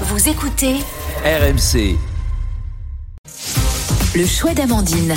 [0.00, 0.74] Vous écoutez
[1.24, 1.96] RMC.
[4.16, 5.14] le choix d'Amandine.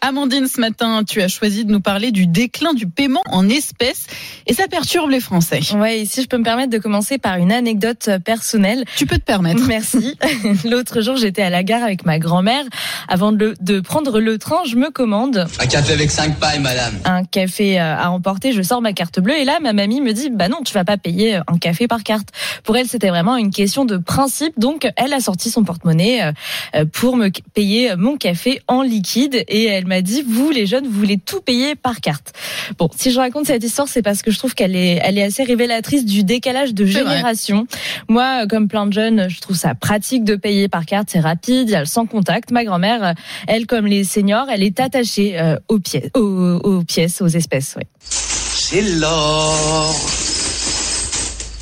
[0.00, 4.06] Amandine, ce matin, tu as choisi de nous parler du déclin du paiement en espèces
[4.46, 5.60] et ça perturbe les Français.
[5.74, 8.84] Ouais, et si je peux me permettre de commencer par une anecdote euh, personnelle.
[8.96, 9.62] Tu peux te permettre.
[9.66, 10.16] Merci.
[10.64, 12.64] L'autre jour, j'étais à la gare avec ma grand-mère.
[13.08, 16.94] Avant de, prendre le train, je me commande Un café avec 5 pailles, madame.
[17.04, 18.52] un café euh, à emporter.
[18.52, 20.84] Je sors ma carte bleue et là, ma mamie me dit, bah non, tu vas
[20.84, 22.28] pas payer un café par carte.
[22.64, 24.58] Pour elle, c'était vraiment une question de principe.
[24.58, 26.32] Donc, elle a sorti son porte-monnaie euh,
[26.74, 30.86] euh, pour me payer mon café en liquide et elle m'a dit, vous les jeunes,
[30.86, 32.32] vous voulez tout payer par carte.
[32.78, 35.22] Bon, si je raconte cette histoire, c'est parce que je trouve qu'elle est, elle est
[35.22, 37.66] assez révélatrice du décalage de génération.
[38.08, 41.68] Moi, comme plein de jeunes, je trouve ça pratique de payer par carte, c'est rapide,
[41.68, 42.50] il y a le sans contact.
[42.50, 43.12] Ma grand-mère, euh,
[43.46, 47.74] elle, comme les seniors, elle est attachée euh, aux, pièces, aux, aux pièces, aux espèces.
[47.76, 47.86] ouais.
[48.08, 49.94] C'est l'or.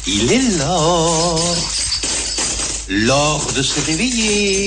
[0.06, 1.40] Il est l'or.
[2.90, 4.66] L'or de se réveiller.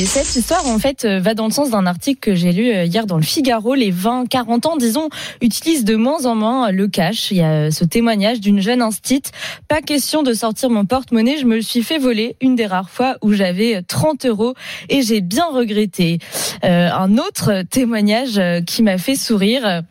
[0.00, 2.70] Et cette histoire, en fait, euh, va dans le sens d'un article que j'ai lu
[2.72, 3.74] euh, hier dans le Figaro.
[3.74, 5.08] Les 20-40 ans, disons,
[5.40, 7.32] utilisent de moins en moins le cash.
[7.32, 9.32] Il y a euh, ce témoignage d'une jeune instite.
[9.66, 11.36] Pas question de sortir mon porte-monnaie.
[11.40, 14.54] Je me le suis fait voler une des rares fois où j'avais 30 euros
[14.88, 16.18] et j'ai bien regretté.
[16.62, 19.82] Un autre témoignage qui m'a fait sourire,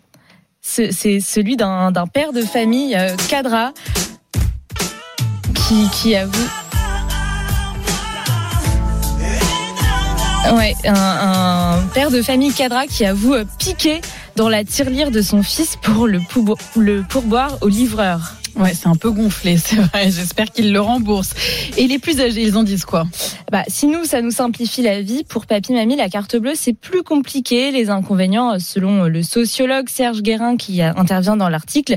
[0.61, 2.97] ce- c'est celui d'un père de famille,
[3.29, 3.73] Cadra,
[5.67, 6.47] qui, qui avoue
[10.53, 14.01] Ouais, un, un père de famille cadra qui avoue euh, piquer
[14.37, 16.21] dans la tirelire de son fils pour le,
[17.03, 18.35] pourboire au livreur.
[18.55, 20.05] Ouais, c'est un peu gonflé, c'est vrai.
[20.05, 21.33] J'espère qu'ils le remboursent.
[21.75, 23.05] Et les plus âgés, ils en disent quoi?
[23.51, 26.73] Bah, si nous, ça nous simplifie la vie, pour Papy Mamie, la carte bleue, c'est
[26.73, 27.71] plus compliqué.
[27.71, 31.95] Les inconvénients, euh, selon le sociologue Serge Guérin qui euh, intervient dans l'article,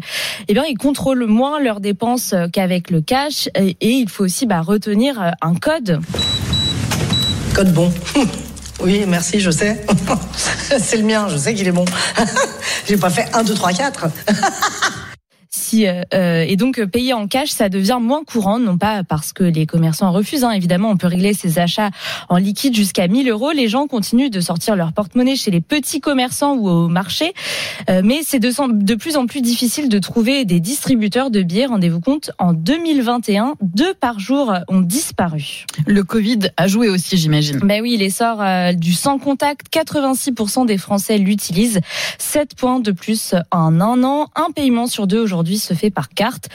[0.49, 3.49] eh bien, ils contrôlent moins leurs dépenses euh, qu'avec le cash.
[3.55, 6.01] Et, et il faut aussi bah, retenir euh, un code.
[7.55, 7.93] Code bon.
[8.83, 9.85] Oui, merci, je sais.
[10.79, 11.85] C'est le mien, je sais qu'il est bon.
[12.89, 14.07] J'ai pas fait 1, 2, 3, 4.
[15.75, 19.33] Euh, euh, et donc euh, payer en cash, ça devient moins courant, non pas parce
[19.33, 20.45] que les commerçants refusent.
[20.45, 21.91] Hein, évidemment, on peut régler ses achats
[22.29, 23.53] en liquide jusqu'à 1000 euros.
[23.53, 27.33] Les gens continuent de sortir leur porte-monnaie chez les petits commerçants ou au marché,
[27.89, 28.51] Euh, mais c'est de,
[28.83, 31.67] de plus en plus difficile de trouver des distributeurs de billets.
[31.67, 35.65] Rendez-vous compte, en 2021, deux par jour ont disparu.
[35.87, 37.59] Le Covid a joué aussi, j'imagine.
[37.63, 41.81] Ben oui, l'essor euh, du sans contact, 86% des Français l'utilisent.
[42.19, 44.29] 7 points de plus en un an.
[44.37, 46.49] Un paiement sur deux aujourd'hui se fait par carte.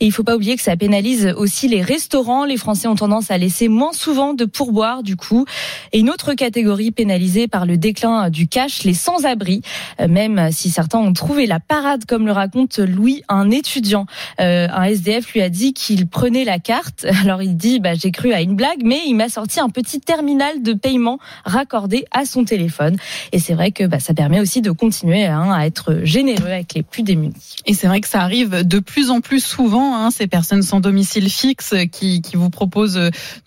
[0.00, 2.44] Et il faut pas oublier que ça pénalise aussi les restaurants.
[2.44, 5.46] Les Français ont tendance à laisser moins souvent de pourboire du coup.
[5.92, 9.62] Et une autre catégorie pénalisée par le déclin du cash, les sans-abri.
[10.00, 14.06] Euh, Même si certains ont trouvé la parade, comme le raconte Louis, un étudiant.
[14.40, 17.06] Euh, un SDF lui a dit qu'il prenait la carte.
[17.22, 20.00] Alors il dit, bah, j'ai cru à une blague, mais il m'a sorti un petit
[20.00, 22.96] terminal de paiement raccordé à son téléphone.
[23.32, 26.74] Et c'est vrai que bah, ça permet aussi de continuer hein, à être généreux avec
[26.74, 27.56] les plus démunis.
[27.66, 30.80] Et c'est vrai que ça arrive de plus en plus souvent, hein, ces personnes sans
[30.80, 32.94] domicile fixe qui, qui vous proposent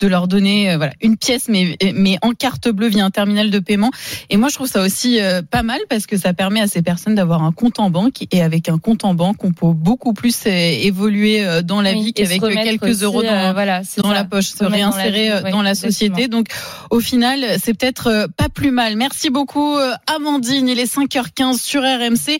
[0.00, 3.50] de leur donner euh, voilà, une pièce, mais, mais en carte bleue via un terminal
[3.50, 3.90] de paiement.
[4.30, 6.82] Et moi, je trouve ça aussi euh, pas mal parce que ça permet à ces
[6.82, 8.24] personnes d'avoir un compte en banque.
[8.32, 11.92] Et avec un compte en banque, on peut beaucoup plus euh, évoluer euh, dans la
[11.92, 14.14] Oui, vie qu'avec quelques aussi, euros dans, euh, voilà, dans ça.
[14.14, 15.92] la poche, se Se remettre dans la réinsérer vie, euh, oui, dans la exactement.
[15.92, 16.28] société.
[16.28, 16.46] Donc,
[16.90, 18.96] au final, c'est peut-être euh, pas plus mal.
[18.96, 20.68] Merci beaucoup, euh, Amandine.
[20.68, 22.38] Il est 5h15 sur RMC.